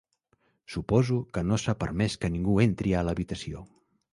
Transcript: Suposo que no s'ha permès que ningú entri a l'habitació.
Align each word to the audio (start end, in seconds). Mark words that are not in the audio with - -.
Suposo 0.75 1.17
que 1.37 1.43
no 1.49 1.59
s'ha 1.65 1.77
permès 1.85 2.15
que 2.25 2.33
ningú 2.37 2.59
entri 2.67 2.99
a 2.99 3.05
l'habitació. 3.11 3.63